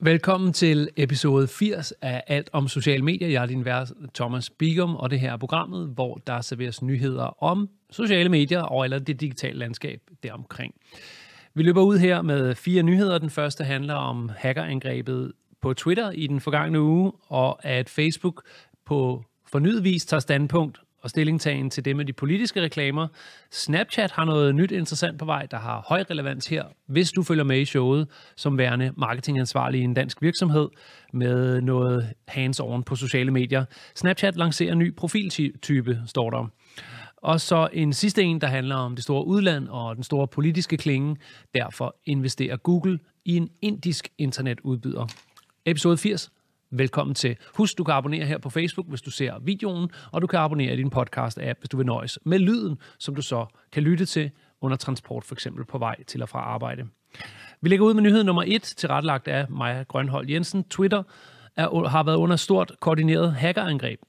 Velkommen 0.00 0.52
til 0.52 0.88
episode 0.96 1.48
80 1.48 1.92
af 2.02 2.22
Alt 2.26 2.50
om 2.52 2.68
sociale 2.68 3.04
medier. 3.04 3.28
Jeg 3.28 3.42
er 3.42 3.46
din 3.46 3.64
vært 3.64 3.92
Thomas 4.14 4.50
Bigum, 4.50 4.96
og 4.96 5.10
det 5.10 5.20
her 5.20 5.32
er 5.32 5.36
programmet, 5.36 5.88
hvor 5.88 6.20
der 6.26 6.40
serveres 6.40 6.82
nyheder 6.82 7.42
om 7.42 7.68
sociale 7.90 8.28
medier 8.28 8.62
og 8.62 8.84
eller 8.84 8.98
det 8.98 9.20
digitale 9.20 9.58
landskab 9.58 10.00
deromkring. 10.22 10.74
Vi 11.54 11.62
løber 11.62 11.82
ud 11.82 11.98
her 11.98 12.22
med 12.22 12.54
fire 12.54 12.82
nyheder. 12.82 13.18
Den 13.18 13.30
første 13.30 13.64
handler 13.64 13.94
om 13.94 14.30
hackerangrebet 14.36 15.32
på 15.62 15.74
Twitter 15.74 16.10
i 16.10 16.26
den 16.26 16.40
forgangne 16.40 16.80
uge, 16.80 17.12
og 17.28 17.64
at 17.64 17.88
Facebook 17.88 18.42
på 18.86 19.24
fornyet 19.46 19.84
vis 19.84 20.06
tager 20.06 20.20
standpunkt 20.20 20.80
og 21.06 21.10
stillingtagen 21.10 21.70
til 21.70 21.84
det 21.84 21.96
med 21.96 22.04
de 22.04 22.12
politiske 22.12 22.62
reklamer. 22.62 23.08
Snapchat 23.50 24.10
har 24.10 24.24
noget 24.24 24.54
nyt 24.54 24.72
interessant 24.72 25.18
på 25.18 25.24
vej, 25.24 25.46
der 25.50 25.56
har 25.56 25.84
høj 25.88 26.04
relevans 26.10 26.46
her, 26.46 26.64
hvis 26.86 27.10
du 27.10 27.22
følger 27.22 27.44
med 27.44 27.60
i 27.60 27.64
showet 27.64 28.08
som 28.36 28.58
værende 28.58 28.92
marketingansvarlig 28.96 29.80
i 29.80 29.84
en 29.84 29.94
dansk 29.94 30.22
virksomhed 30.22 30.68
med 31.12 31.60
noget 31.60 32.12
hands-on 32.28 32.82
på 32.82 32.96
sociale 32.96 33.30
medier. 33.30 33.64
Snapchat 33.94 34.36
lancerer 34.36 34.72
en 34.72 34.78
ny 34.78 34.94
profiltype, 34.94 36.02
står 36.06 36.30
der. 36.30 36.50
Og 37.16 37.40
så 37.40 37.68
en 37.72 37.92
sidste 37.92 38.22
en, 38.22 38.40
der 38.40 38.46
handler 38.46 38.76
om 38.76 38.94
det 38.94 39.04
store 39.04 39.26
udland 39.26 39.68
og 39.68 39.94
den 39.94 40.04
store 40.04 40.28
politiske 40.28 40.76
klinge. 40.76 41.16
Derfor 41.54 41.96
investerer 42.06 42.56
Google 42.56 42.98
i 43.24 43.36
en 43.36 43.48
indisk 43.62 44.08
internetudbyder. 44.18 45.06
Episode 45.66 45.96
80 45.96 46.30
Velkommen 46.70 47.14
til. 47.14 47.36
Husk, 47.54 47.78
du 47.78 47.84
kan 47.84 47.94
abonnere 47.94 48.26
her 48.26 48.38
på 48.38 48.50
Facebook, 48.50 48.88
hvis 48.88 49.02
du 49.02 49.10
ser 49.10 49.38
videoen, 49.38 49.90
og 50.12 50.22
du 50.22 50.26
kan 50.26 50.38
abonnere 50.38 50.72
i 50.72 50.76
din 50.76 50.92
podcast-app, 50.96 51.58
hvis 51.58 51.68
du 51.70 51.76
vil 51.76 51.86
nøjes 51.86 52.18
med 52.24 52.38
lyden, 52.38 52.78
som 52.98 53.14
du 53.14 53.22
så 53.22 53.46
kan 53.72 53.82
lytte 53.82 54.06
til 54.06 54.30
under 54.60 54.76
transport, 54.76 55.24
for 55.24 55.34
eksempel 55.34 55.64
på 55.64 55.78
vej 55.78 56.02
til 56.02 56.22
og 56.22 56.28
fra 56.28 56.38
arbejde. 56.38 56.86
Vi 57.60 57.68
lægger 57.68 57.86
ud 57.86 57.94
med 57.94 58.02
nyhed 58.02 58.24
nummer 58.24 58.44
1, 58.46 58.62
tilrettelagt 58.62 59.28
af 59.28 59.50
Maja 59.50 59.82
Grønhold 59.82 60.30
Jensen. 60.30 60.64
Twitter 60.64 61.02
er, 61.56 61.88
har 61.88 62.02
været 62.02 62.16
under 62.16 62.36
stort 62.36 62.72
koordineret 62.80 63.32
hackerangreb. 63.32 64.00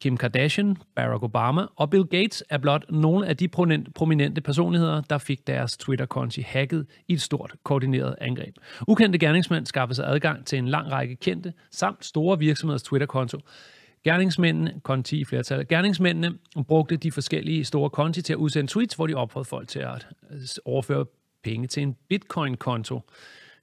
Kim 0.00 0.16
Kardashian, 0.16 0.76
Barack 0.96 1.22
Obama 1.22 1.62
og 1.76 1.90
Bill 1.90 2.04
Gates 2.04 2.44
er 2.50 2.58
blot 2.58 2.84
nogle 2.90 3.26
af 3.26 3.36
de 3.36 3.48
prominente 3.94 4.40
personligheder, 4.40 5.00
der 5.00 5.18
fik 5.18 5.46
deres 5.46 5.76
Twitter-konti 5.76 6.40
hacket 6.40 6.86
i 7.08 7.12
et 7.12 7.20
stort 7.20 7.54
koordineret 7.62 8.14
angreb. 8.20 8.54
Ukendte 8.88 9.18
gerningsmænd 9.18 9.66
skaffede 9.66 9.94
sig 9.94 10.08
adgang 10.08 10.46
til 10.46 10.58
en 10.58 10.68
lang 10.68 10.92
række 10.92 11.16
kendte 11.16 11.52
samt 11.70 12.04
store 12.04 12.38
virksomheders 12.38 12.82
Twitter-konto. 12.82 13.38
Gerningsmændene, 14.04 14.80
konti 14.82 15.20
i 15.20 15.24
flertal, 15.24 15.68
gerningsmændene 15.68 16.32
brugte 16.68 16.96
de 16.96 17.12
forskellige 17.12 17.64
store 17.64 17.90
konti 17.90 18.22
til 18.22 18.32
at 18.32 18.36
udsende 18.36 18.72
tweets, 18.72 18.94
hvor 18.94 19.06
de 19.06 19.14
opfordrede 19.14 19.48
folk 19.48 19.68
til 19.68 19.78
at 19.78 20.06
øh, 20.30 20.40
overføre 20.64 21.06
penge 21.44 21.66
til 21.66 21.82
en 21.82 21.96
bitcoin-konto. 22.08 23.00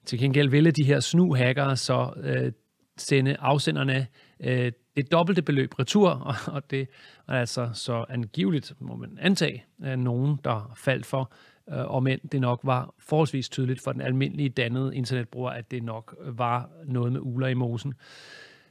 Til 0.06 0.18
gengæld 0.18 0.48
ville 0.48 0.70
de 0.70 0.84
her 0.84 1.00
snu 1.00 1.34
hackere 1.34 1.76
så 1.76 2.10
øh, 2.22 2.52
sende 2.96 3.36
afsenderne 3.38 4.06
øh, 4.40 4.72
det 4.96 5.12
dobbelte 5.12 5.42
beløb 5.42 5.78
retur, 5.78 6.10
og, 6.28 6.34
og 6.46 6.70
det 6.70 6.88
er 7.28 7.32
altså 7.32 7.70
så 7.74 8.04
angiveligt, 8.08 8.72
må 8.80 8.96
man 8.96 9.18
antage, 9.20 9.64
at 9.82 9.98
nogen, 9.98 10.40
der 10.44 10.72
faldt 10.76 11.06
for, 11.06 11.32
øh, 11.72 11.84
og 11.84 12.02
men 12.02 12.18
det 12.32 12.40
nok 12.40 12.60
var 12.62 12.94
forholdsvis 12.98 13.48
tydeligt 13.48 13.80
for 13.80 13.92
den 13.92 14.00
almindelige 14.00 14.48
dannede 14.48 14.96
internetbruger, 14.96 15.50
at 15.50 15.70
det 15.70 15.82
nok 15.82 16.16
var 16.26 16.70
noget 16.84 17.12
med 17.12 17.20
uler 17.22 17.46
i 17.46 17.54
mosen. 17.54 17.94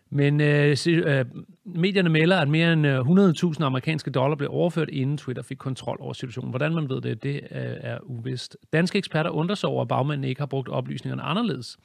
Men 0.09 0.41
øh, 0.41 0.77
øh, 0.87 1.25
medierne 1.65 2.09
melder, 2.09 2.37
at 2.37 2.47
mere 2.47 2.73
end 2.73 2.87
øh, 2.87 2.99
100.000 2.99 3.63
amerikanske 3.63 4.11
dollar 4.11 4.35
blev 4.35 4.49
overført, 4.51 4.89
inden 4.89 5.17
Twitter 5.17 5.43
fik 5.43 5.57
kontrol 5.57 5.97
over 5.99 6.13
situationen. 6.13 6.49
Hvordan 6.49 6.73
man 6.73 6.89
ved 6.89 7.01
det, 7.01 7.23
det 7.23 7.35
øh, 7.35 7.41
er 7.79 7.97
uvist. 8.03 8.57
Danske 8.73 8.97
eksperter 8.97 9.29
undrer 9.29 9.55
sig 9.55 9.69
over, 9.69 9.81
at 9.81 9.87
bagmændene 9.87 10.29
ikke 10.29 10.41
har 10.41 10.45
brugt 10.45 10.69
oplysningerne 10.69 11.21
anderledes. 11.21 11.77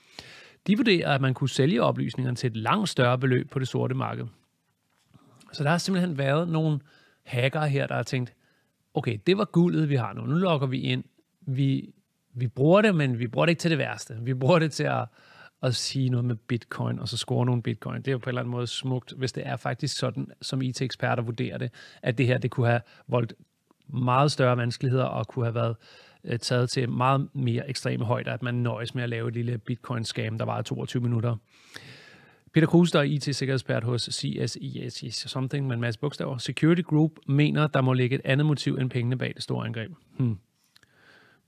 De 0.67 0.77
vurderer, 0.77 1.15
at 1.15 1.21
man 1.21 1.35
kunne 1.35 1.49
sælge 1.49 1.83
oplysningerne 1.83 2.37
til 2.37 2.47
et 2.47 2.57
langt 2.57 2.89
større 2.89 3.19
beløb 3.19 3.51
på 3.51 3.59
det 3.59 3.69
sorte 3.69 3.95
marked. 3.95 4.27
Så 5.53 5.65
der 5.65 5.71
har 5.71 5.79
simpelthen 5.79 6.19
været 6.19 6.49
nogle 6.49 6.81
hacker 7.25 7.65
her, 7.65 7.87
der 7.87 7.95
har 7.95 8.03
tænkt, 8.03 8.33
okay, 8.95 9.19
det 9.27 9.39
var 9.39 9.45
guldet, 9.45 9.89
vi 9.89 9.97
har 9.97 10.13
nu. 10.13 10.23
Nu 10.23 10.35
logger 10.35 10.67
vi 10.67 10.81
ind. 10.81 11.05
Vi, 11.41 11.95
vi 12.35 12.49
bruger 12.49 12.83
det, 12.83 12.95
men 12.95 13.19
vi 13.19 13.27
bruger 13.27 13.47
det 13.47 13.51
ikke 13.51 13.61
til 13.61 13.71
det 13.71 13.79
værste. 13.79 14.17
Vi 14.21 14.35
bruger 14.35 14.59
det 14.59 14.73
til 14.73 14.85
at, 14.85 15.05
at 15.63 15.75
sige 15.75 16.09
noget 16.09 16.25
med 16.25 16.37
bitcoin, 16.37 16.99
og 16.99 17.09
så 17.09 17.17
score 17.17 17.47
nogle 17.47 17.63
bitcoin. 17.63 17.97
Det 17.97 18.09
er 18.09 18.13
jo 18.13 18.19
på 18.19 18.25
en 18.25 18.29
eller 18.29 18.41
anden 18.41 18.51
måde 18.51 18.67
smukt, 18.67 19.13
hvis 19.17 19.33
det 19.33 19.47
er 19.47 19.57
faktisk 19.57 19.99
sådan, 19.99 20.29
som 20.43 20.63
IT-eksperter 20.63 21.23
vurderer 21.23 21.59
det, 21.59 21.71
at 22.03 22.19
det 22.19 22.27
her 22.27 22.39
det 22.39 22.51
kunne 22.51 22.67
have 22.67 22.81
voldt 23.09 23.33
meget 23.89 24.33
større 24.33 24.57
vanskeligheder 24.57 25.05
og 25.05 25.27
kunne 25.27 25.45
have 25.45 25.55
været 25.55 25.71
øh, 25.71 26.10
Øh, 26.25 26.39
taget 26.39 26.71
til 26.71 26.89
meget 26.89 27.29
mere 27.33 27.69
ekstreme 27.71 28.05
højder, 28.05 28.33
at 28.33 28.43
man 28.43 28.55
nøjes 28.55 28.95
med 28.95 29.03
at 29.03 29.09
lave 29.09 29.29
et 29.29 29.35
lille 29.35 29.61
bitcoin-scam, 29.71 30.39
der 30.39 30.45
var 30.45 30.63
22 30.63 31.03
minutter. 31.03 31.37
Peter 32.55 32.67
Kruse, 32.67 32.93
der 32.93 32.99
er 32.99 33.03
IT-sikkerhedspert 33.03 33.85
hos 33.85 34.03
CSIS 34.03 35.15
something 35.15 35.67
med 35.67 35.75
en 35.75 35.81
masse 35.81 36.01
bogstaver. 36.01 36.39
Security 36.39 36.83
Group 36.83 37.11
mener, 37.27 37.67
der 37.67 37.81
må 37.81 37.93
ligge 37.93 38.17
et 38.17 38.23
andet 38.25 38.47
motiv 38.47 38.75
end 38.75 38.91
pengene 38.91 39.19
bag 39.19 39.33
det 39.35 39.43
store 39.43 39.67
angreb. 39.67 39.91
Hmm. 40.19 40.39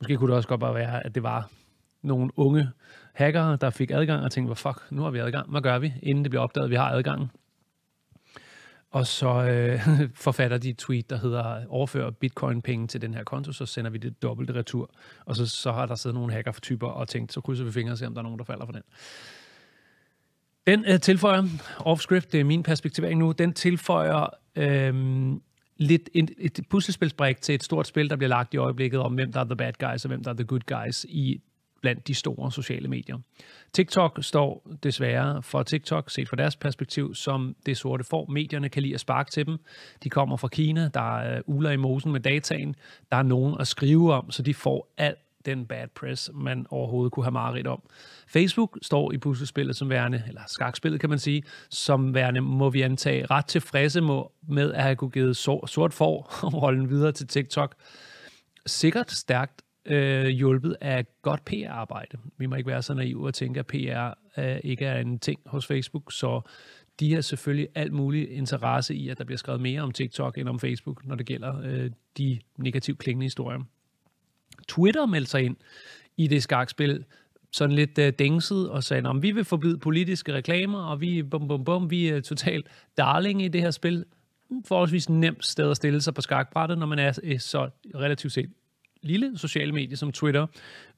Måske 0.01 0.17
kunne 0.17 0.29
det 0.29 0.37
også 0.37 0.49
godt 0.49 0.61
bare 0.61 0.75
være, 0.75 1.07
at 1.07 1.15
det 1.15 1.23
var 1.23 1.51
nogle 2.03 2.31
unge 2.37 2.69
hackere, 3.15 3.57
der 3.57 3.71
fik 3.71 3.91
adgang 3.91 4.25
og 4.25 4.33
tænkte, 4.33 4.47
hvor 4.47 4.55
fuck, 4.55 4.93
nu 4.93 5.03
har 5.03 5.11
vi 5.11 5.19
adgang. 5.19 5.51
Hvad 5.51 5.61
gør 5.61 5.79
vi, 5.79 5.93
inden 6.03 6.25
det 6.25 6.31
bliver 6.31 6.43
opdaget, 6.43 6.65
at 6.65 6.71
vi 6.71 6.77
har 6.77 6.91
adgang? 6.91 7.31
Og 8.93 9.07
så 9.07 9.29
øh, 9.29 9.81
forfatter 10.27 10.59
de 10.59 10.71
et 10.71 10.79
tweet, 10.79 11.11
der 11.11 11.17
hedder, 11.17 11.67
overfør 11.69 12.11
bitcoin-penge 12.11 12.87
til 12.87 13.03
den 13.03 13.15
her 13.15 13.25
konto, 13.25 13.53
så 13.53 13.67
sender 13.67 13.91
vi 13.91 13.99
det 13.99 14.23
dobbelte 14.23 14.55
retur. 14.55 14.91
Og 15.25 15.37
så, 15.37 15.47
så 15.47 15.73
har 15.73 15.87
der 15.87 15.95
siddet 15.95 16.15
nogle 16.15 16.33
hacker-typer 16.33 16.87
og 16.87 17.09
tænkt, 17.09 17.33
så 17.33 17.41
krydser 17.41 17.65
vi 17.65 17.73
fingre 17.73 17.93
og 17.93 17.99
ser, 17.99 18.07
om 18.07 18.15
der 18.15 18.21
er 18.21 18.23
nogen, 18.23 18.39
der 18.39 18.45
falder 18.45 18.65
for 18.65 18.73
den. 18.73 18.83
Den 20.67 20.85
øh, 20.89 21.01
tilføjer, 21.01 21.43
off-script, 21.79 22.33
det 22.33 22.41
er 22.41 22.45
min 22.45 22.63
perspektivering 22.63 23.19
nu, 23.19 23.33
den 23.33 23.53
tilføjer 23.53 24.27
øh, 24.57 25.33
lidt 25.77 26.11
et, 26.15 26.31
et 26.39 26.61
puslespilsbrik 26.71 27.41
til 27.41 27.55
et 27.55 27.63
stort 27.63 27.87
spil, 27.87 28.11
der 28.11 28.17
bliver 28.17 28.29
lagt 28.29 28.55
i 28.55 28.57
øjeblikket 28.57 29.01
om, 29.01 29.15
hvem 29.15 29.33
der 29.33 29.41
er 29.41 29.45
the 29.45 29.57
bad 29.57 29.73
guys 29.73 30.05
og 30.05 30.09
hvem 30.09 30.25
der 30.25 30.31
er 30.31 30.35
the 30.35 30.45
good 30.45 30.61
guys 30.67 31.07
i 31.09 31.41
blandt 31.83 32.09
de 32.09 32.15
store 32.15 32.53
sociale 32.53 32.89
medier. 32.89 33.19
TikTok 33.73 34.19
står 34.21 34.69
desværre 34.83 35.43
for 35.43 35.63
TikTok, 35.63 36.11
set 36.11 36.29
fra 36.29 36.37
deres 36.37 36.57
perspektiv, 36.57 37.15
som 37.15 37.57
det 37.67 37.77
sorte 37.77 38.05
får. 38.05 38.27
Medierne 38.27 38.69
kan 38.69 38.83
lide 38.83 38.95
at 38.95 39.01
sparke 39.01 39.31
til 39.31 39.47
dem. 39.47 39.59
De 40.05 40.11
kommer 40.11 40.37
fra 40.37 40.49
Kina, 40.49 40.91
der 40.95 41.19
er 41.19 41.43
uler 41.47 41.71
i 41.71 41.77
mosen 41.77 42.13
med 42.13 42.21
dataen. 42.21 42.77
Der 43.11 43.17
er 43.17 43.23
nogen 43.23 43.57
at 43.61 43.67
skrive 43.67 44.15
om, 44.15 44.31
så 44.31 44.43
de 44.43 44.55
får 44.55 44.93
alt 44.99 45.19
den 45.47 45.67
bad 45.67 45.89
press, 45.95 46.31
man 46.35 46.67
overhovedet 46.71 47.13
kunne 47.13 47.25
have 47.25 47.33
mareridt 47.33 47.67
om. 47.67 47.83
Facebook 48.29 48.79
står 48.83 49.13
i 49.13 49.19
puslespillet 49.19 49.77
som 49.77 49.91
værende, 49.91 50.23
eller 50.29 50.41
skakspillet 50.47 51.01
kan 51.01 51.11
man 51.11 51.19
sige, 51.19 51.43
som 51.71 52.15
værende, 52.15 52.41
må 52.41 52.71
vi 52.71 52.83
antage, 52.83 53.27
ret 53.27 53.47
tilfredse 53.47 54.01
med 54.49 54.73
at 54.73 54.83
have 54.83 54.97
kunne 54.97 55.11
givet 55.11 55.37
sort 55.37 55.93
for 55.93 56.23
rollen 56.49 56.91
videre 56.95 57.13
til 57.13 57.27
TikTok. 57.27 57.75
Sikkert 58.67 59.11
stærkt 59.11 59.63
øh, 59.87 60.27
hjulpet 60.27 60.77
af 60.81 61.07
godt 61.23 61.45
PR-arbejde. 61.45 62.19
Vi 62.39 62.47
må 62.47 62.55
ikke 62.55 62.71
være 62.71 62.83
så 62.83 62.95
naive 62.95 63.27
og 63.27 63.35
tænke, 63.35 63.61
at 63.61 63.67
PR 63.67 64.41
øh, 64.41 64.61
ikke 64.65 64.85
er 64.85 65.01
en 65.01 65.19
ting 65.19 65.41
hos 65.47 65.67
Facebook, 65.67 66.13
så 66.13 66.41
de 67.01 67.15
har 67.15 67.21
selvfølgelig 67.21 67.69
alt 67.75 67.93
mulig 67.93 68.31
interesse 68.31 68.95
i, 68.95 69.09
at 69.09 69.19
der 69.19 69.25
bliver 69.25 69.39
skrevet 69.39 69.61
mere 69.61 69.81
om 69.81 69.93
TikTok 69.93 70.39
end 70.39 70.49
om 70.49 70.61
Facebook, 70.61 71.07
når 71.07 71.15
det 71.15 71.27
gælder 71.27 71.61
øh, 71.65 71.91
de 72.19 72.39
negativt 72.57 72.99
klingende 72.99 73.25
historier. 73.25 73.61
Twitter 74.69 75.07
meldte 75.07 75.31
sig 75.31 75.43
ind 75.43 75.57
i 76.17 76.27
det 76.27 76.43
skakspil, 76.43 77.05
sådan 77.53 77.77
lidt 77.77 77.99
øh, 77.99 78.13
dængset 78.19 78.71
og 78.71 78.85
sagde, 78.85 79.09
at 79.09 79.23
vi 79.23 79.31
vil 79.31 79.45
forbyde 79.45 79.79
politiske 79.79 80.33
reklamer, 80.33 80.79
og 80.79 81.01
vi, 81.01 81.23
bum, 81.23 81.49
bum, 81.49 81.65
bum, 81.65 81.91
vi 81.91 82.09
er 82.09 82.21
totalt 82.21 82.67
darling 82.97 83.43
i 83.43 83.49
det 83.49 83.61
her 83.61 83.71
spil. 83.71 84.05
Forholdsvis 84.65 85.09
nemt 85.09 85.45
sted 85.45 85.71
at 85.71 85.77
stille 85.77 86.01
sig 86.01 86.15
på 86.15 86.21
skakbrættet, 86.21 86.79
når 86.79 86.87
man 86.87 86.99
er 86.99 87.19
øh, 87.23 87.41
så 87.41 87.71
relativt 87.95 88.33
set 88.33 88.51
lille 89.03 89.39
sociale 89.39 89.73
medie 89.73 89.97
som 89.97 90.13
Twitter, 90.13 90.47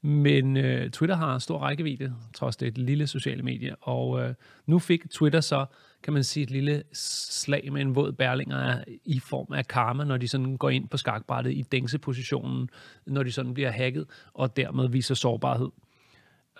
men 0.01 0.57
øh, 0.57 0.89
Twitter 0.89 1.15
har 1.15 1.39
stor 1.39 1.59
rækkevidde, 1.59 2.15
trods 2.33 2.57
det 2.57 2.65
er 2.65 2.71
et 2.71 2.77
lille 2.77 3.07
sociale 3.07 3.43
medie, 3.43 3.75
og 3.75 4.21
øh, 4.21 4.33
nu 4.65 4.79
fik 4.79 5.09
Twitter 5.11 5.41
så 5.41 5.65
kan 6.03 6.13
man 6.13 6.23
sige, 6.23 6.43
et 6.43 6.51
lille 6.51 6.83
slag 6.93 7.73
med 7.73 7.81
en 7.81 7.95
våd 7.95 8.11
bærlinger 8.11 8.83
i 9.05 9.19
form 9.19 9.53
af 9.53 9.67
karma, 9.67 10.03
når 10.03 10.17
de 10.17 10.27
sådan 10.27 10.57
går 10.57 10.69
ind 10.69 10.89
på 10.89 10.97
skakbrættet 10.97 11.51
i 11.51 11.61
dængsepositionen, 11.61 12.69
når 13.05 13.23
de 13.23 13.31
sådan 13.31 13.53
bliver 13.53 13.71
hacket, 13.71 14.05
og 14.33 14.57
dermed 14.57 14.89
viser 14.89 15.15
sårbarhed. 15.15 15.69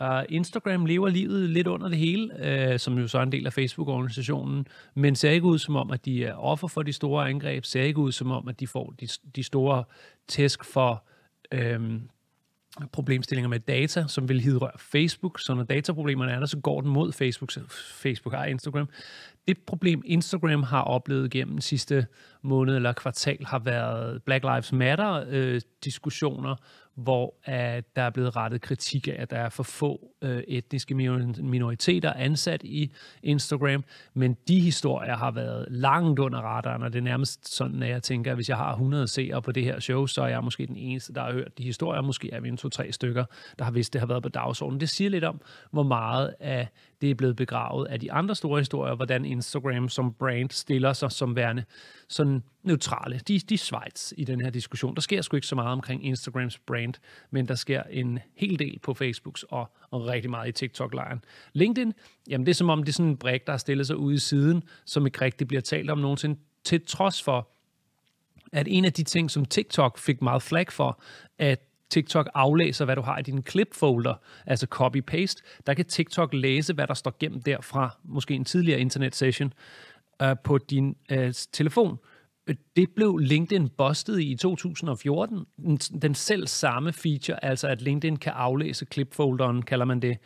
Uh, 0.02 0.24
Instagram 0.30 0.86
lever 0.86 1.10
livet 1.10 1.50
lidt 1.50 1.68
under 1.68 1.88
det 1.88 1.98
hele, 1.98 2.30
uh, 2.74 2.80
som 2.80 2.98
jo 2.98 3.08
så 3.08 3.18
er 3.18 3.24
en 3.24 3.31
del 3.31 3.46
af 3.46 3.54
Facebook-organisationen, 3.54 4.68
men 4.96 5.16
ser 5.16 5.30
ikke 5.30 5.46
ud 5.46 5.60
som 5.60 5.75
om, 5.75 5.92
at 5.92 6.06
de 6.06 6.25
er 6.25 6.34
offer 6.34 6.68
for 6.68 6.84
de 6.84 6.94
store 6.94 7.30
angreb, 7.30 7.66
ser 7.66 7.81
ikke 7.81 8.00
ud 8.00 8.12
som 8.12 8.31
om, 8.31 8.48
at 8.48 8.60
de 8.60 8.68
får 8.68 8.94
de, 9.00 9.08
de 9.36 9.44
store 9.44 9.84
tæsk 10.28 10.66
for 10.66 11.04
øh, 11.51 12.00
problemstillinger 12.92 13.50
med 13.50 13.59
data, 13.59 14.06
som 14.07 14.30
vil 14.30 14.42
hidrøre 14.42 14.71
Facebook. 14.80 15.39
Så 15.39 15.53
når 15.53 15.63
dataproblemerne 15.63 16.31
er 16.31 16.39
der, 16.39 16.45
så 16.45 16.59
går 16.59 16.81
den 16.81 16.92
mod 16.92 17.12
Facebook. 17.12 17.51
Så 17.51 17.59
Facebook 18.01 18.36
har 18.36 18.45
Instagram. 18.45 18.89
Det 19.47 19.57
problem, 19.68 20.01
Instagram 20.06 20.63
har 20.63 20.81
oplevet 20.81 21.31
gennem 21.31 21.62
sidste 21.62 22.07
måned 22.42 22.75
eller 22.75 22.94
kvartal, 22.94 23.45
har 23.45 23.59
været 23.59 24.24
Black 24.24 24.44
Lives 24.44 24.74
Matter-diskussioner, 24.74 26.51
øh, 26.51 26.57
hvor 26.95 27.33
at 27.44 27.95
der 27.95 28.01
er 28.01 28.09
blevet 28.09 28.36
rettet 28.36 28.62
kritik 28.62 29.07
af, 29.07 29.15
at 29.18 29.30
der 29.30 29.38
er 29.38 29.50
for 29.50 29.63
få 29.63 30.12
øh, 30.21 30.44
etniske 30.47 30.95
minoriteter 30.95 32.13
ansat 32.13 32.63
i 32.63 32.92
Instagram, 33.24 33.83
men 34.13 34.38
de 34.47 34.59
historier 34.59 35.15
har 35.15 35.31
været 35.31 35.68
langt 35.69 36.19
under 36.19 36.39
radaren, 36.39 36.83
og 36.83 36.94
det 36.94 37.00
er 37.00 37.03
nærmest 37.03 37.56
sådan, 37.56 37.83
at 37.83 37.89
jeg 37.89 38.03
tænker, 38.03 38.31
at 38.31 38.38
hvis 38.38 38.50
jeg 38.50 38.57
har 38.57 38.71
100 38.71 39.07
seere 39.07 39.42
på 39.42 39.51
det 39.51 39.63
her 39.63 39.80
show, 39.80 40.06
så 40.06 40.21
er 40.21 40.27
jeg 40.27 40.44
måske 40.44 40.68
den 40.68 40.77
eneste, 40.77 41.13
der 41.13 41.21
har 41.21 41.31
hørt 41.31 41.57
de 41.57 41.63
historier. 41.63 42.01
Måske 42.01 42.31
er 42.31 42.39
vi 42.39 42.47
en 42.47 42.57
to-tre 42.57 42.92
stykker, 42.92 43.25
der 43.59 43.65
har 43.65 43.71
vidst, 43.71 43.94
det 43.94 44.01
har 44.01 44.07
været 44.07 44.24
på 44.24 44.30
dagsordenen. 44.30 44.80
Det 44.80 44.89
siger 44.89 45.09
lidt 45.09 45.24
om, 45.24 45.42
hvor 45.71 45.83
meget 45.83 46.36
af 46.39 46.68
det 47.01 47.12
er 47.12 47.15
blevet 47.15 47.36
begravet 47.36 47.88
af 47.88 48.00
de 48.00 48.12
andre 48.12 48.36
store 48.36 48.59
historier, 48.59 48.95
hvordan 48.95 49.25
Instagram 49.25 49.89
som 49.89 50.13
brand 50.13 50.51
stiller 50.51 50.94
sig 50.94 51.12
som 51.12 51.36
værende 51.36 51.63
sådan 52.07 52.44
neutrale. 52.63 53.21
De, 53.27 53.39
de 53.39 53.53
er 53.53 53.57
Schweiz 53.57 54.13
i 54.18 54.24
den 54.24 54.42
her 54.42 54.50
diskussion. 54.50 54.95
Der 54.95 55.01
sker 55.01 55.21
sgu 55.21 55.36
ikke 55.36 55.47
så 55.47 55.56
meget 55.56 55.71
omkring 55.71 56.06
Instagrams 56.06 56.59
brand, 56.59 56.94
men 57.31 57.47
der 57.47 57.56
sker 57.56 57.83
en 57.83 58.19
hel 58.36 58.59
del 58.59 58.80
på 58.80 58.94
Facebooks 58.94 59.44
og, 59.44 59.71
og 59.92 60.07
rigtig 60.07 60.30
meget 60.30 60.47
i 60.47 60.51
TikTok-lejren. 60.51 61.24
LinkedIn, 61.53 61.94
jamen 62.30 62.45
det 62.45 62.51
er 62.51 62.56
som 62.56 62.69
om 62.69 62.83
det 62.83 62.89
er 62.89 62.94
sådan 62.94 63.09
en 63.09 63.18
brik, 63.18 63.45
der 63.45 63.53
har 63.53 63.57
stillet 63.57 63.88
sig 63.88 63.97
ude 63.97 64.15
i 64.15 64.19
siden, 64.19 64.63
som 64.86 65.06
ikke 65.06 65.21
rigtig 65.21 65.47
bliver 65.47 65.62
talt 65.62 65.89
om 65.89 65.97
nogensinde, 65.97 66.39
til 66.63 66.86
trods 66.86 67.24
for, 67.24 67.50
at 68.51 68.68
en 68.69 68.86
af 68.86 68.94
de 68.94 69.03
ting, 69.03 69.31
som 69.31 69.45
TikTok 69.45 69.97
fik 69.97 70.21
meget 70.21 70.42
flag 70.42 70.71
for, 70.71 71.01
at 71.39 71.62
TikTok 71.90 72.30
aflæser, 72.34 72.86
hvad 72.86 72.96
du 72.96 73.02
har 73.02 73.18
i 73.20 73.22
din 73.22 73.44
clip-folder, 73.50 74.14
altså 74.46 74.68
copy-paste. 74.76 75.62
Der 75.68 75.74
kan 75.74 75.86
TikTok 75.86 76.34
læse, 76.34 76.74
hvad 76.74 76.88
der 76.88 76.94
står 76.94 77.16
gemt 77.20 77.46
derfra, 77.46 77.98
måske 78.04 78.34
en 78.34 78.46
tidligere 78.46 78.80
internet-session, 78.80 79.54
øh, 80.22 80.36
på 80.44 80.58
din 80.58 80.96
øh, 81.12 81.34
telefon. 81.52 81.98
Det 82.76 82.90
blev 82.96 83.18
LinkedIn 83.18 83.70
bustet 83.70 84.22
i 84.22 84.36
2014. 84.36 85.46
Den, 85.58 85.78
den 85.78 86.16
selv 86.16 86.48
samme 86.48 86.94
feature, 86.94 87.46
altså 87.46 87.68
at 87.68 87.82
LinkedIn 87.82 88.18
kan 88.18 88.34
aflæse 88.36 88.86
clip-folderen, 88.94 89.62
kalder 89.62 89.86
man 89.86 90.00
det. 90.00 90.18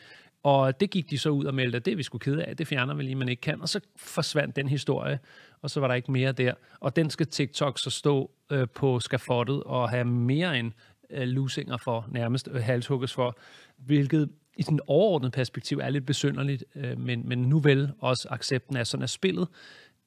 Og 0.43 0.79
det 0.79 0.89
gik 0.89 1.09
de 1.09 1.17
så 1.17 1.29
ud 1.29 1.45
og 1.45 1.53
meldte, 1.53 1.75
at 1.75 1.85
det 1.85 1.97
vi 1.97 2.03
skulle 2.03 2.19
kede 2.19 2.43
af, 2.43 2.57
det 2.57 2.67
fjerner 2.67 2.93
vi 2.93 3.03
lige, 3.03 3.15
man 3.15 3.29
ikke 3.29 3.41
kan. 3.41 3.61
Og 3.61 3.69
så 3.69 3.79
forsvandt 3.97 4.55
den 4.55 4.67
historie, 4.67 5.19
og 5.61 5.69
så 5.69 5.79
var 5.79 5.87
der 5.87 5.95
ikke 5.95 6.11
mere 6.11 6.31
der. 6.31 6.53
Og 6.79 6.95
den 6.95 7.09
skal 7.09 7.27
TikTok 7.27 7.79
så 7.79 7.89
stå 7.89 8.31
øh, 8.49 8.67
på 8.75 8.99
skafottet 8.99 9.63
og 9.63 9.89
have 9.89 10.05
mere 10.05 10.59
end 10.59 10.71
øh, 11.09 11.27
lusinger 11.27 11.77
for, 11.77 12.05
nærmest 12.11 12.49
øh, 12.51 12.63
halshugges 12.63 13.13
for, 13.13 13.37
hvilket 13.77 14.29
i 14.57 14.61
sådan 14.61 14.75
et 14.75 14.81
overordnet 14.87 15.31
perspektiv 15.31 15.77
er 15.77 15.89
lidt 15.89 16.05
besynderligt, 16.05 16.63
øh, 16.75 16.99
men, 16.99 17.29
men 17.29 17.37
nu 17.39 17.59
vel 17.59 17.91
også 17.99 18.27
accepten 18.31 18.77
af 18.77 18.87
sådan 18.87 19.01
er 19.03 19.07
spillet. 19.07 19.47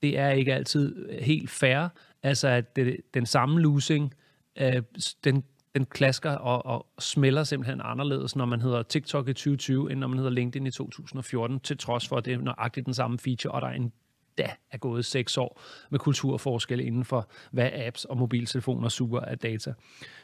Det 0.03 0.19
er 0.19 0.31
ikke 0.31 0.55
altid 0.55 1.09
øh, 1.09 1.19
helt 1.19 1.51
fair, 1.51 1.89
altså 2.23 2.49
at 2.49 2.77
det, 2.77 2.97
den 3.15 3.27
samme 3.27 3.61
losing, 3.61 4.15
øh, 4.59 4.83
den, 5.25 5.45
den 5.75 5.85
klasker 5.85 6.31
og, 6.31 6.67
og 6.67 6.87
smelter 6.99 7.45
simpelthen 7.45 7.81
anderledes, 7.85 8.37
når 8.37 8.45
man 8.45 8.61
hedder 8.61 8.83
TikTok 8.83 9.29
i 9.29 9.33
2020, 9.33 9.93
end 9.93 10.01
når 10.01 10.07
man 10.07 10.19
hedder 10.19 10.31
LinkedIn 10.31 10.67
i 10.67 10.71
2014, 10.71 11.61
til 11.61 11.79
trods 11.79 12.09
for, 12.09 12.17
at 12.17 12.25
det 12.25 12.33
er 12.33 12.39
nøjagtigt 12.39 12.87
den 12.87 12.95
samme 12.95 13.19
feature, 13.19 13.53
og 13.53 13.63
der 13.63 13.69
er 13.69 13.73
en 13.73 13.93
da 14.39 14.51
er 14.71 14.79
gået 14.79 15.05
seks 15.05 15.39
år 15.39 15.61
med 15.91 15.99
kulturforskelle 15.99 16.85
inden 16.85 17.05
for, 17.05 17.29
hvad 17.51 17.71
apps 17.73 18.05
og 18.05 18.17
mobiltelefoner 18.17 18.89
suger 18.89 19.21
af 19.21 19.39
data. 19.39 19.75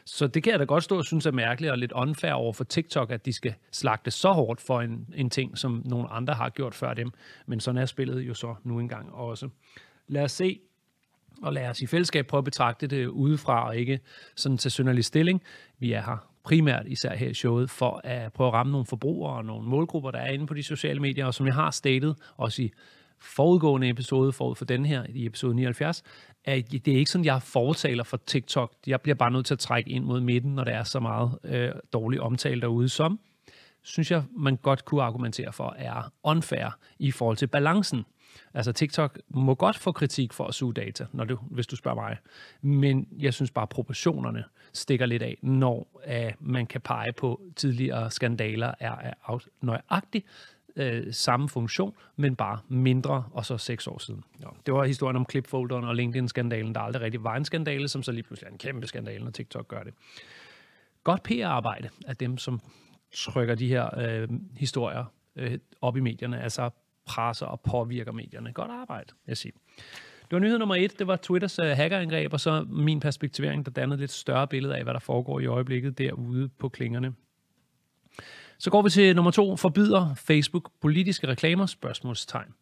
Så 0.05 0.27
det 0.27 0.43
kan 0.43 0.51
jeg 0.51 0.59
da 0.59 0.65
godt 0.65 0.83
stå 0.83 0.97
og 0.97 1.05
synes 1.05 1.25
er 1.25 1.31
mærkeligt 1.31 1.71
og 1.71 1.77
lidt 1.77 1.91
unfair 1.91 2.33
over 2.33 2.53
for 2.53 2.63
TikTok, 2.63 3.11
at 3.11 3.25
de 3.25 3.33
skal 3.33 3.53
slagte 3.71 4.11
så 4.11 4.31
hårdt 4.31 4.61
for 4.61 4.81
en, 4.81 5.07
en 5.15 5.29
ting, 5.29 5.57
som 5.57 5.81
nogle 5.85 6.09
andre 6.09 6.33
har 6.33 6.49
gjort 6.49 6.75
før 6.75 6.93
dem. 6.93 7.11
Men 7.45 7.59
sådan 7.59 7.81
er 7.81 7.85
spillet 7.85 8.21
jo 8.21 8.33
så 8.33 8.55
nu 8.63 8.79
engang 8.79 9.13
også. 9.13 9.49
Lad 10.07 10.23
os 10.23 10.31
se, 10.31 10.59
og 11.41 11.53
lad 11.53 11.69
os 11.69 11.81
i 11.81 11.85
fællesskab 11.85 12.27
prøve 12.27 12.39
at 12.39 12.45
betragte 12.45 12.87
det 12.87 13.07
udefra 13.07 13.67
og 13.67 13.77
ikke 13.77 13.99
sådan 14.35 14.57
til 14.57 14.71
synderlig 14.71 15.05
stilling. 15.05 15.41
Vi 15.79 15.91
er 15.91 16.01
her 16.01 16.29
primært 16.43 16.87
især 16.87 17.15
her 17.15 17.29
i 17.29 17.33
showet 17.33 17.69
for 17.69 18.01
at 18.03 18.33
prøve 18.33 18.47
at 18.47 18.53
ramme 18.53 18.71
nogle 18.71 18.85
forbrugere 18.85 19.37
og 19.37 19.45
nogle 19.45 19.67
målgrupper, 19.67 20.11
der 20.11 20.19
er 20.19 20.31
inde 20.31 20.47
på 20.47 20.53
de 20.53 20.63
sociale 20.63 20.99
medier, 20.99 21.25
og 21.25 21.33
som 21.33 21.45
jeg 21.45 21.55
har 21.55 21.71
statet, 21.71 22.15
også 22.37 22.61
i 22.61 22.71
forudgående 23.21 23.89
episode, 23.89 24.31
forud 24.31 24.55
for 24.55 24.65
den 24.65 24.85
her, 24.85 25.03
i 25.09 25.25
episode 25.25 25.55
79, 25.55 26.03
at 26.45 26.71
det 26.71 26.87
er 26.87 26.97
ikke 26.97 27.11
sådan, 27.11 27.25
jeg 27.25 27.41
fortaler 27.41 28.03
for 28.03 28.17
TikTok. 28.17 28.73
Jeg 28.87 29.01
bliver 29.01 29.15
bare 29.15 29.31
nødt 29.31 29.45
til 29.45 29.53
at 29.53 29.59
trække 29.59 29.89
ind 29.89 30.05
mod 30.05 30.21
midten, 30.21 30.55
når 30.55 30.63
der 30.63 30.71
er 30.71 30.83
så 30.83 30.99
meget 30.99 31.39
øh, 31.43 31.71
dårlig 31.93 32.21
omtale 32.21 32.61
derude, 32.61 32.89
som 32.89 33.19
synes 33.81 34.11
jeg, 34.11 34.23
man 34.37 34.55
godt 34.55 34.85
kunne 34.85 35.03
argumentere 35.03 35.53
for, 35.53 35.75
er 35.77 36.11
unfair 36.23 36.77
i 36.99 37.11
forhold 37.11 37.37
til 37.37 37.47
balancen. 37.47 38.05
Altså 38.53 38.71
TikTok 38.71 39.19
må 39.29 39.55
godt 39.55 39.77
få 39.77 39.91
kritik 39.91 40.33
for 40.33 40.45
at 40.45 40.53
suge 40.53 40.73
data, 40.73 41.05
når 41.13 41.25
du, 41.25 41.37
hvis 41.41 41.67
du 41.67 41.75
spørger 41.75 41.95
mig. 41.95 42.17
Men 42.61 43.07
jeg 43.19 43.33
synes 43.33 43.51
bare, 43.51 43.63
at 43.63 43.69
proportionerne 43.69 44.43
stikker 44.73 45.05
lidt 45.05 45.23
af, 45.23 45.37
når 45.41 46.01
uh, 46.07 46.47
man 46.47 46.67
kan 46.67 46.81
pege 46.81 47.13
på 47.13 47.41
tidligere 47.55 48.11
skandaler 48.11 48.73
er, 48.79 48.95
er 48.95 49.39
nøjagtigt 49.61 50.25
øh, 50.75 51.13
samme 51.13 51.49
funktion, 51.49 51.95
men 52.15 52.35
bare 52.35 52.59
mindre, 52.67 53.23
og 53.31 53.45
så 53.45 53.57
seks 53.57 53.87
år 53.87 53.97
siden. 53.97 54.23
Ja, 54.41 54.47
det 54.65 54.73
var 54.73 54.83
historien 54.83 55.15
om 55.15 55.25
clipfolderen 55.29 55.83
og 55.83 55.95
LinkedIn-skandalen, 55.95 56.75
der 56.75 56.81
aldrig 56.81 57.01
rigtig 57.01 57.23
var 57.23 57.35
en 57.35 57.45
skandale, 57.45 57.87
som 57.87 58.03
så 58.03 58.11
lige 58.11 58.23
pludselig 58.23 58.47
er 58.47 58.51
en 58.51 58.57
kæmpe 58.57 58.87
skandale, 58.87 59.23
når 59.23 59.31
TikTok 59.31 59.67
gør 59.67 59.83
det. 59.83 59.93
Godt 61.03 61.23
PR-arbejde 61.23 61.89
af 62.07 62.17
dem, 62.17 62.37
som 62.37 62.59
trykker 63.13 63.55
de 63.55 63.67
her 63.67 63.99
øh, 63.99 64.29
historier 64.57 65.05
øh, 65.35 65.57
op 65.81 65.97
i 65.97 65.99
medierne, 65.99 66.41
altså 66.41 66.69
presser 67.05 67.45
og 67.45 67.61
påvirker 67.61 68.11
medierne. 68.11 68.53
Godt 68.53 68.71
arbejde, 68.71 69.13
jeg 69.27 69.37
siger. 69.37 69.53
Det 70.21 70.35
var 70.35 70.39
nyhed 70.39 70.57
nummer 70.57 70.75
et, 70.75 70.99
det 70.99 71.07
var 71.07 71.15
Twitters 71.15 71.59
uh, 71.59 71.65
hackerangreb, 71.65 72.33
og 72.33 72.39
så 72.39 72.65
min 72.69 72.99
perspektivering, 72.99 73.65
der 73.65 73.71
dannede 73.71 73.99
lidt 73.99 74.11
større 74.11 74.47
billede 74.47 74.77
af, 74.77 74.83
hvad 74.83 74.93
der 74.93 74.99
foregår 74.99 75.39
i 75.39 75.45
øjeblikket 75.45 75.97
derude 75.97 76.49
på 76.49 76.69
klingerne. 76.69 77.13
Så 78.59 78.69
går 78.69 78.81
vi 78.81 78.89
til 78.89 79.15
nummer 79.15 79.31
to. 79.31 79.55
Forbyder 79.55 80.15
Facebook 80.15 80.71
politiske 80.81 81.27
reklamer? 81.27 81.65
Spørgsmålstegn. 81.65 82.53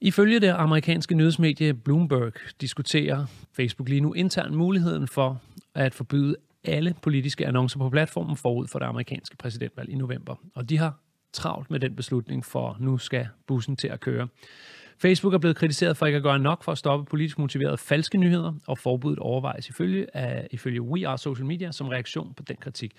Ifølge 0.00 0.40
det 0.40 0.48
amerikanske 0.48 1.14
nyhedsmedie 1.14 1.74
Bloomberg 1.74 2.32
diskuterer 2.60 3.26
Facebook 3.52 3.88
lige 3.88 4.00
nu 4.00 4.12
internt 4.12 4.54
muligheden 4.54 5.08
for 5.08 5.40
at 5.74 5.94
forbyde 5.94 6.36
alle 6.64 6.94
politiske 7.02 7.46
annoncer 7.46 7.78
på 7.78 7.90
platformen 7.90 8.36
forud 8.36 8.66
for 8.66 8.78
det 8.78 8.86
amerikanske 8.86 9.36
præsidentvalg 9.36 9.90
i 9.90 9.94
november. 9.94 10.34
Og 10.54 10.68
de 10.68 10.78
har 10.78 10.98
travlt 11.32 11.70
med 11.70 11.80
den 11.80 11.96
beslutning, 11.96 12.44
for 12.44 12.76
nu 12.80 12.98
skal 12.98 13.28
bussen 13.46 13.76
til 13.76 13.88
at 13.88 14.00
køre. 14.00 14.28
Facebook 15.02 15.34
er 15.34 15.38
blevet 15.38 15.56
kritiseret 15.56 15.96
for 15.96 16.06
ikke 16.06 16.16
at 16.16 16.22
gøre 16.22 16.38
nok 16.38 16.62
for 16.62 16.72
at 16.72 16.78
stoppe 16.78 17.04
politisk 17.04 17.38
motiverede 17.38 17.78
falske 17.78 18.18
nyheder, 18.18 18.52
og 18.66 18.78
forbuddet 18.78 19.18
overvejes 19.18 19.68
ifølge, 19.68 20.16
af, 20.16 20.48
ifølge 20.50 20.82
We 20.82 21.08
Are 21.08 21.18
Social 21.18 21.46
Media 21.46 21.72
som 21.72 21.88
reaktion 21.88 22.34
på 22.34 22.42
den 22.42 22.56
kritik. 22.56 22.92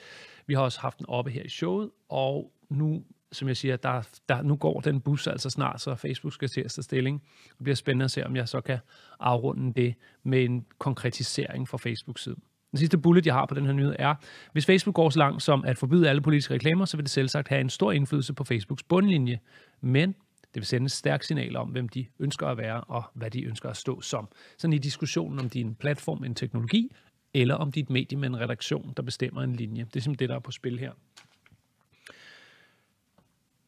Vi 0.47 0.53
har 0.53 0.61
også 0.61 0.79
haft 0.79 0.97
den 0.97 1.05
oppe 1.09 1.31
her 1.31 1.43
i 1.43 1.49
showet, 1.49 1.89
og 2.09 2.51
nu, 2.69 3.03
som 3.31 3.47
jeg 3.47 3.57
siger, 3.57 3.75
der, 3.75 4.07
der, 4.29 4.41
nu 4.41 4.55
går 4.55 4.79
den 4.79 5.01
bus 5.01 5.27
altså 5.27 5.49
snart, 5.49 5.81
så 5.81 5.95
Facebook 5.95 6.33
skal 6.33 6.47
til 6.47 6.61
at 6.61 6.71
tage 6.71 6.83
stilling. 6.83 7.21
Det 7.57 7.63
bliver 7.63 7.75
spændende 7.75 8.05
at 8.05 8.11
se, 8.11 8.25
om 8.25 8.35
jeg 8.35 8.47
så 8.47 8.61
kan 8.61 8.77
afrunde 9.19 9.73
det 9.73 9.95
med 10.23 10.43
en 10.45 10.65
konkretisering 10.79 11.67
fra 11.67 11.77
Facebooks 11.77 12.23
side. 12.23 12.35
Den 12.71 12.77
sidste 12.77 12.97
bullet, 12.97 13.25
jeg 13.25 13.33
har 13.33 13.45
på 13.45 13.55
den 13.55 13.65
her 13.65 13.73
nyhed 13.73 13.95
er, 13.99 14.15
hvis 14.51 14.65
Facebook 14.65 14.95
går 14.95 15.09
så 15.09 15.19
langt 15.19 15.43
som 15.43 15.65
at 15.65 15.77
forbyde 15.77 16.09
alle 16.09 16.21
politiske 16.21 16.53
reklamer, 16.53 16.85
så 16.85 16.97
vil 16.97 17.03
det 17.03 17.11
selvsagt 17.11 17.47
have 17.47 17.61
en 17.61 17.69
stor 17.69 17.91
indflydelse 17.91 18.33
på 18.33 18.43
Facebooks 18.43 18.83
bundlinje. 18.83 19.39
Men 19.81 20.15
det 20.53 20.61
vil 20.61 20.65
sende 20.65 20.85
et 20.85 20.91
stærkt 20.91 21.25
signal 21.25 21.55
om, 21.55 21.69
hvem 21.69 21.89
de 21.89 22.05
ønsker 22.19 22.47
at 22.47 22.57
være, 22.57 22.81
og 22.81 23.03
hvad 23.13 23.31
de 23.31 23.43
ønsker 23.43 23.69
at 23.69 23.77
stå 23.77 24.01
som. 24.01 24.27
Sådan 24.57 24.73
i 24.73 24.77
diskussionen 24.77 25.39
om 25.39 25.49
din 25.49 25.75
platform, 25.75 26.23
en 26.23 26.35
teknologi, 26.35 26.91
eller 27.33 27.55
om 27.55 27.71
dit 27.71 27.89
medie 27.89 28.17
med 28.17 28.29
en 28.29 28.39
redaktion, 28.39 28.93
der 28.97 29.03
bestemmer 29.03 29.41
en 29.41 29.55
linje. 29.55 29.83
Det 29.83 29.95
er 29.95 29.99
simpelthen 29.99 30.19
det, 30.19 30.29
der 30.29 30.35
er 30.35 30.39
på 30.39 30.51
spil 30.51 30.79
her. 30.79 30.91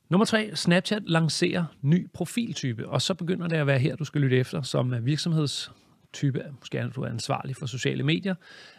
Nummer 0.09 0.25
tre, 0.25 0.51
Snapchat 0.55 1.03
lancerer 1.05 1.65
ny 1.81 2.07
profiltype, 2.13 2.89
og 2.89 3.01
så 3.01 3.13
begynder 3.13 3.47
det 3.47 3.55
at 3.55 3.67
være 3.67 3.79
her, 3.79 3.95
du 3.95 4.03
skal 4.03 4.21
lytte 4.21 4.37
efter 4.37 4.61
som 4.61 5.05
virksomhedstype, 5.05 6.43
måske 6.59 6.77
er 6.77 6.89
du 6.89 7.01
er 7.01 7.09
ansvarlig 7.09 7.55
for 7.55 7.65
sociale 7.65 8.03
medier, 8.03 8.35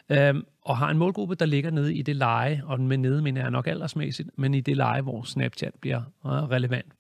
øhm, 0.09 0.45
og 0.63 0.77
har 0.77 0.91
en 0.91 0.99
målgruppe, 0.99 1.35
der 1.35 1.47
ligger 1.47 1.71
nede 1.71 1.95
i 1.95 2.03
det 2.03 2.17
leje, 2.17 2.63
og 2.67 2.81
med 2.81 2.99
nede 2.99 3.23
mener 3.23 3.41
jeg 3.41 3.51
nok 3.51 3.67
aldersmæssigt, 3.67 4.29
men 4.37 4.55
i 4.55 4.61
det 4.61 4.77
leje, 4.77 5.01
hvor 5.01 5.23
Snapchat 5.23 5.75
bliver 5.81 6.03
øh, 6.27 6.31
relevant. 6.31 6.93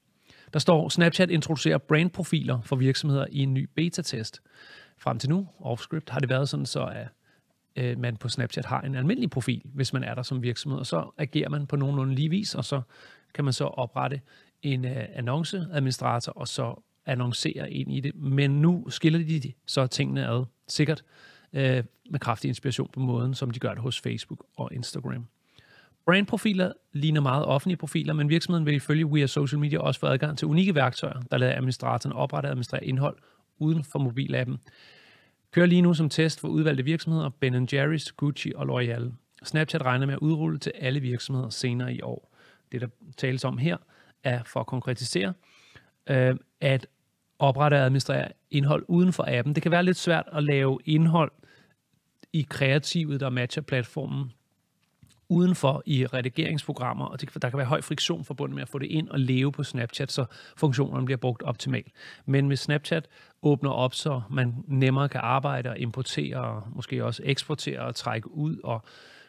Der 0.55 0.61
står, 0.61 0.89
Snapchat 0.89 1.31
introducerer 1.31 1.79
brandprofiler 1.79 2.61
for 2.61 2.77
virksomheder 2.77 3.27
i 3.31 3.39
en 3.39 3.55
ny 3.55 3.69
beta-test. 3.77 4.43
Frem 4.99 5.19
til 5.19 5.31
nu, 5.31 5.49
offscript, 5.61 6.11
har 6.11 6.21
det 6.21 6.29
været 6.29 6.49
sådan, 6.49 6.67
så 6.67 6.85
at 6.85 7.09
øh, 7.77 7.99
man 7.99 8.17
på 8.17 8.29
Snapchat 8.29 8.65
har 8.65 8.81
en 8.81 8.95
almindelig 8.95 9.31
profil, 9.31 9.63
hvis 9.65 9.93
man 9.93 10.05
er 10.05 10.15
der 10.15 10.23
som 10.23 10.43
virksomhed, 10.43 10.79
og 10.79 10.87
så 10.87 11.11
agerer 11.19 11.49
man 11.49 11.67
på 11.67 11.77
nogenlunde 11.77 12.15
lige 12.15 12.29
vis, 12.29 12.55
og 12.55 12.65
så 12.65 12.83
kan 13.35 13.45
man 13.45 13.53
så 13.53 13.65
oprette 13.65 14.21
en 14.63 14.85
øh, 14.85 15.05
annonceadministrator, 15.15 16.33
og 16.33 16.49
så 16.49 16.83
annoncere 17.07 17.71
ind 17.71 17.93
i 17.93 18.01
det. 18.01 18.15
Men 18.15 18.51
nu 18.51 18.91
skiller 18.91 19.19
de 19.19 19.53
så 19.67 19.87
tingene 19.87 20.27
ad, 20.27 20.45
sikkert 20.69 21.05
øh, 21.53 21.85
med 22.11 22.21
kraftig 22.21 22.49
inspiration 22.49 22.91
på 22.93 23.01
måden, 23.01 23.35
som 23.35 23.51
de 23.51 23.59
gør 23.59 23.71
det 23.71 23.83
hos 23.83 24.01
Facebook 24.01 24.47
og 24.57 24.73
Instagram. 24.73 25.27
Brandprofiler 26.07 26.73
ligner 26.93 27.21
meget 27.21 27.45
offentlige 27.45 27.77
profiler, 27.77 28.13
men 28.13 28.29
virksomheden 28.29 28.67
vil 28.67 28.75
ifølge 28.75 29.07
We 29.07 29.21
Are 29.21 29.29
Social 29.29 29.59
Media 29.59 29.79
også 29.79 30.01
få 30.01 30.07
adgang 30.07 30.39
til 30.39 30.49
unikke 30.49 30.75
værktøjer, 30.75 31.21
der 31.31 31.39
lader 31.39 31.57
administratoren 31.57 32.13
oprette 32.13 32.47
og 32.47 32.51
administrere 32.51 32.85
indhold 32.85 33.17
uden 33.59 33.85
for 33.85 33.99
mobilappen. 33.99 34.59
Kører 35.51 35.67
lige 35.67 35.83
nu 35.83 35.95
som 35.95 36.09
test 36.09 36.41
for 36.41 36.49
udvalgte 36.49 36.85
virksomheder 36.85 37.29
Ben 37.29 37.69
Jerry's, 37.73 38.13
Gucci 38.17 38.53
og 38.57 38.65
L'Oreal. 38.65 39.13
Snapchat 39.45 39.83
regner 39.83 40.07
med 40.07 40.15
at 40.15 40.21
udrulle 40.21 40.59
til 40.59 40.73
alle 40.75 41.01
virksomheder 41.01 41.49
senere 41.49 41.95
i 41.95 42.03
år. 42.03 42.35
Det, 42.73 42.81
der 42.81 42.87
tales 43.17 43.45
om 43.45 43.59
her, 43.59 43.77
er 44.25 44.43
for 44.47 44.61
at 44.61 44.67
konkretisere, 44.67 45.33
øh, 46.11 46.37
at 46.61 46.87
oprette 47.39 47.75
og 47.75 47.81
administrere 47.81 48.29
indhold 48.51 48.85
uden 48.89 49.13
for 49.13 49.25
appen. 49.29 49.55
Det 49.55 49.63
kan 49.63 49.73
være 49.73 49.83
lidt 49.83 49.97
svært 49.97 50.25
at 50.33 50.43
lave 50.45 50.79
indhold 50.85 51.33
i 52.33 52.47
kreativet, 52.51 53.21
der 53.21 53.31
matcher 53.31 53.63
platformen 53.63 54.33
udenfor 55.29 55.83
i 55.87 56.07
redigeringsprogrammer, 56.07 57.05
og 57.05 57.21
det, 57.21 57.43
der 57.43 57.51
kan 57.51 57.57
være 57.57 57.67
høj 57.67 57.81
friktion 57.81 58.25
forbundet 58.25 58.55
med 58.55 58.63
at 58.63 58.69
få 58.69 58.79
det 58.79 58.87
ind 58.87 59.09
og 59.09 59.21
leve 59.21 59.53
på 59.53 59.63
Snapchat, 59.63 60.13
så 60.13 60.25
funktionerne 60.57 61.05
bliver 61.05 61.19
brugt 61.19 61.43
optimalt. 61.43 61.93
Men 62.27 62.47
hvis 62.47 62.61
Snapchat 62.61 63.09
åbner 63.43 63.71
op, 63.71 63.95
så 63.95 64.21
man 64.31 64.55
nemmere 64.67 65.09
kan 65.09 65.21
arbejde 65.21 65.71
og 65.71 65.79
importere, 65.79 66.37
og 66.37 66.63
måske 66.75 67.05
også 67.05 67.23
eksportere 67.25 67.81
og 67.81 67.95
trække 67.95 68.31
ud 68.31 68.57
og, 68.65 68.83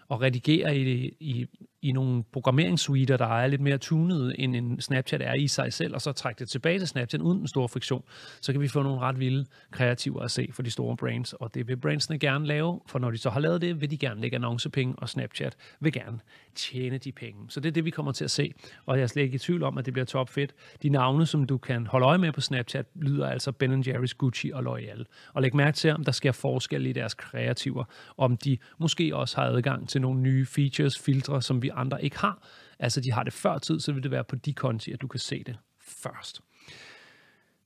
og 0.08 0.22
redigere 0.22 0.78
i, 0.78 1.16
i, 1.20 1.46
i 1.86 1.92
nogle 1.92 2.24
programmeringssuiter, 2.24 3.18
der 3.18 3.26
er 3.26 3.48
lidt 3.48 3.62
mere 3.62 3.78
tunet, 3.78 4.36
end 4.40 4.56
en 4.56 4.82
Snapchat 4.82 5.22
er 5.22 5.34
i 5.34 5.48
sig 5.48 5.74
selv, 5.74 5.94
og 5.94 6.02
så 6.02 6.12
trække 6.12 6.40
det 6.40 6.50
tilbage 6.50 6.80
til 6.80 6.88
Snapchat 6.88 7.22
uden 7.22 7.40
den 7.40 7.48
store 7.48 7.70
friktion, 7.70 8.04
så 8.42 8.52
kan 8.52 8.62
vi 8.62 8.68
få 8.68 8.84
nogle 8.84 9.00
ret 9.00 9.20
vilde 9.20 9.46
kreativer 9.72 10.22
at 10.22 10.32
se 10.32 10.50
for 10.52 10.62
de 10.62 10.72
store 10.72 10.98
brands, 10.98 11.34
og 11.34 11.54
det 11.54 11.68
vil 11.68 11.78
brandsene 11.78 12.20
gerne 12.20 12.46
lave, 12.46 12.82
for 12.88 13.00
når 13.00 13.12
de 13.12 13.18
så 13.18 13.30
har 13.30 13.40
lavet 13.40 13.62
det, 13.62 13.82
vil 13.82 13.92
de 13.92 13.98
gerne 13.98 14.22
lægge 14.22 14.36
annoncepenge, 14.36 14.96
og 14.98 15.10
Snapchat 15.10 15.56
vil 15.80 15.94
gerne 15.94 16.20
tjene 16.56 16.98
de 16.98 17.12
penge. 17.12 17.40
Så 17.50 17.60
det 17.60 17.70
er 17.70 17.74
det, 17.74 17.86
vi 17.86 17.90
kommer 17.90 18.12
til 18.12 18.24
at 18.24 18.32
se, 18.32 18.54
og 18.86 18.98
jeg 18.98 19.04
er 19.04 19.08
slet 19.08 19.24
ikke 19.24 19.36
i 19.36 19.40
tvivl 19.40 19.64
om, 19.64 19.78
at 19.78 19.86
det 19.86 19.94
bliver 19.94 20.06
topfedt. 20.06 20.54
De 20.84 20.90
navne, 20.90 21.26
som 21.26 21.46
du 21.46 21.58
kan 21.58 21.88
holde 21.88 22.06
øje 22.06 22.18
med 22.18 22.32
på 22.32 22.42
Snapchat, 22.42 22.86
lyder 22.96 23.28
altså 23.28 23.52
Ben 23.52 23.82
Jerry's, 23.82 24.14
Gucci 24.18 24.52
og 24.54 24.62
L'Oreal. 24.62 25.04
Og 25.34 25.42
læg 25.42 25.56
mærke 25.56 25.76
til, 25.76 25.92
om 25.92 26.04
der 26.04 26.12
sker 26.12 26.32
forskel 26.32 26.86
i 26.86 26.92
deres 26.92 27.14
kreativer, 27.14 27.84
om 28.18 28.38
de 28.38 28.58
måske 28.78 29.16
også 29.16 29.38
har 29.38 29.46
adgang 29.46 29.90
til 29.90 30.02
nogle 30.02 30.20
nye 30.20 30.46
features, 30.46 31.00
filtre, 31.00 31.42
som 31.42 31.62
vi 31.62 31.70
andre 31.76 32.04
ikke 32.04 32.18
har. 32.18 32.44
Altså, 32.80 33.02
de 33.02 33.12
har 33.12 33.24
det 33.24 33.34
før 33.34 33.58
tid, 33.58 33.80
så 33.80 33.92
vil 33.92 34.04
det 34.04 34.12
være 34.12 34.24
på 34.24 34.36
de 34.36 34.54
konti, 34.54 34.92
at 34.92 35.02
du 35.02 35.08
kan 35.08 35.20
se 35.20 35.44
det 35.44 35.58
først. 35.82 36.42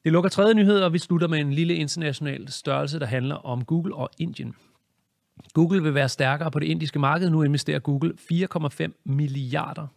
Det 0.04 0.12
lukker 0.12 0.30
tredje 0.30 0.54
nyhed, 0.54 0.82
og 0.82 0.94
vi 0.94 1.00
slutter 1.00 1.28
med 1.28 1.40
en 1.40 1.54
lille 1.54 1.76
international 1.76 2.52
størrelse, 2.52 3.00
der 3.00 3.06
handler 3.06 3.36
om 3.36 3.66
Google 3.66 3.96
og 3.96 4.10
Indien. 4.18 4.56
Google 5.54 5.84
vil 5.84 5.94
være 5.94 6.10
stærkere 6.10 6.52
på 6.52 6.60
det 6.60 6.66
indiske 6.66 7.00
marked. 7.00 7.30
Nu 7.30 7.44
investerer 7.44 7.80
Google 7.80 8.14
4,5 8.32 9.02
milliarder 9.06 9.88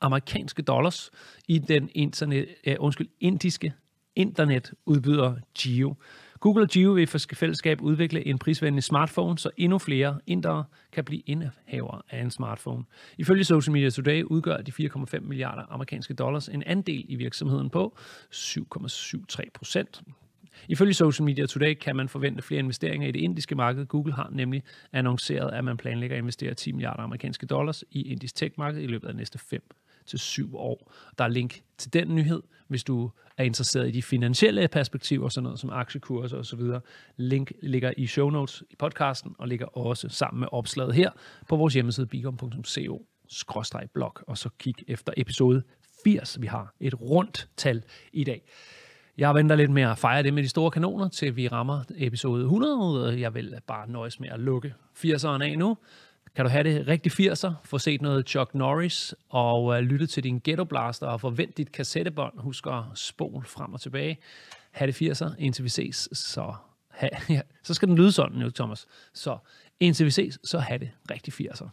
amerikanske 0.00 0.62
dollars 0.62 1.10
i 1.48 1.58
den 1.58 1.90
internet, 1.92 2.46
uh, 2.66 2.74
undskyld, 2.78 3.08
indiske 3.20 3.74
internetudbyder 4.16 5.34
Geo. 5.58 5.94
Google 6.40 6.64
og 6.64 6.68
Geo 6.68 6.92
vil 6.92 7.06
for 7.06 7.18
fællesskab 7.34 7.80
udvikle 7.80 8.26
en 8.26 8.38
prisvenlig 8.38 8.84
smartphone, 8.84 9.38
så 9.38 9.50
endnu 9.56 9.78
flere 9.78 10.20
indere 10.26 10.64
kan 10.92 11.04
blive 11.04 11.22
indehavere 11.26 12.02
af 12.10 12.22
en 12.22 12.30
smartphone. 12.30 12.84
Ifølge 13.18 13.44
Social 13.44 13.72
Media 13.72 13.90
Today 13.90 14.22
udgør 14.22 14.56
de 14.56 14.72
4,5 14.72 15.20
milliarder 15.20 15.62
amerikanske 15.70 16.14
dollars 16.14 16.48
en 16.48 16.62
andel 16.66 17.04
i 17.08 17.14
virksomheden 17.14 17.70
på 17.70 17.96
7,73 18.34 19.50
procent. 19.54 20.02
Ifølge 20.68 20.94
Social 20.94 21.24
Media 21.24 21.46
Today 21.46 21.74
kan 21.74 21.96
man 21.96 22.08
forvente 22.08 22.42
flere 22.42 22.58
investeringer 22.58 23.08
i 23.08 23.12
det 23.12 23.20
indiske 23.20 23.54
marked. 23.54 23.86
Google 23.86 24.12
har 24.12 24.28
nemlig 24.32 24.62
annonceret, 24.92 25.50
at 25.50 25.64
man 25.64 25.76
planlægger 25.76 26.16
at 26.16 26.20
investere 26.20 26.54
10 26.54 26.72
milliarder 26.72 27.02
amerikanske 27.02 27.46
dollars 27.46 27.84
i 27.90 28.02
indisk 28.02 28.34
tech-marked 28.34 28.82
i 28.82 28.86
løbet 28.86 29.08
af 29.08 29.12
de 29.12 29.18
næste 29.18 29.38
5 29.38 29.62
til 30.06 30.18
7 30.18 30.56
år. 30.56 30.92
Der 31.18 31.24
er 31.24 31.28
link 31.28 31.62
til 31.78 31.92
den 31.92 32.14
nyhed, 32.14 32.42
hvis 32.68 32.84
du 32.84 33.10
er 33.36 33.44
interesseret 33.44 33.88
i 33.88 33.90
de 33.90 34.02
finansielle 34.02 34.68
perspektiver, 34.68 35.28
sådan 35.28 35.42
noget 35.42 35.58
som 35.58 35.70
aktiekurser 35.70 36.36
osv. 36.38 36.60
Link 37.16 37.52
ligger 37.62 37.92
i 37.96 38.06
show 38.06 38.30
notes 38.30 38.62
i 38.70 38.76
podcasten, 38.76 39.34
og 39.38 39.48
ligger 39.48 39.66
også 39.66 40.08
sammen 40.08 40.40
med 40.40 40.48
opslaget 40.52 40.94
her 40.94 41.10
på 41.48 41.56
vores 41.56 41.74
hjemmeside 41.74 42.06
bigom.co 42.06 43.06
blog, 43.94 44.14
og 44.26 44.38
så 44.38 44.48
kig 44.58 44.74
efter 44.88 45.12
episode 45.16 45.62
80. 46.04 46.40
Vi 46.40 46.46
har 46.46 46.74
et 46.80 47.00
rundt 47.00 47.48
tal 47.56 47.82
i 48.12 48.24
dag. 48.24 48.42
Jeg 49.18 49.34
venter 49.34 49.56
lidt 49.56 49.70
med 49.70 49.82
at 49.82 49.98
fejre 49.98 50.22
det 50.22 50.34
med 50.34 50.42
de 50.42 50.48
store 50.48 50.70
kanoner, 50.70 51.08
til 51.08 51.36
vi 51.36 51.48
rammer 51.48 51.82
episode 51.96 52.42
100. 52.42 53.20
Jeg 53.20 53.34
vil 53.34 53.56
bare 53.66 53.90
nøjes 53.90 54.20
med 54.20 54.28
at 54.28 54.40
lukke 54.40 54.74
80'eren 54.98 55.42
af 55.42 55.58
nu. 55.58 55.76
Kan 56.36 56.44
du 56.44 56.50
have 56.50 56.64
det 56.64 56.88
rigtig 56.88 57.12
80'er, 57.12 57.52
få 57.64 57.78
set 57.78 58.02
noget 58.02 58.28
Chuck 58.28 58.54
Norris 58.54 59.14
og 59.28 59.64
uh, 59.64 59.76
lytte 59.76 60.06
til 60.06 60.24
din 60.24 60.40
Ghetto 60.44 60.64
Blaster 60.64 61.06
og 61.06 61.20
forvent 61.20 61.56
dit 61.56 61.72
kassettebånd. 61.72 62.32
Husk 62.36 62.66
at 62.66 62.82
spole 62.94 63.46
frem 63.46 63.74
og 63.74 63.80
tilbage. 63.80 64.18
Ha' 64.70 64.86
det 64.86 65.02
80'er, 65.02 65.34
indtil 65.38 65.64
vi 65.64 65.68
ses, 65.68 66.08
så, 66.12 66.54
ha, 66.90 67.08
ja, 67.28 67.40
så 67.62 67.74
skal 67.74 67.88
den 67.88 67.96
lyde 67.96 68.12
sådan 68.12 68.38
nu, 68.38 68.50
Thomas. 68.50 68.86
Så 69.14 69.38
indtil 69.80 70.06
vi 70.06 70.10
ses, 70.10 70.38
så 70.44 70.58
ha' 70.58 70.76
det 70.76 70.90
rigtig 71.10 71.34
80'er. 71.34 71.68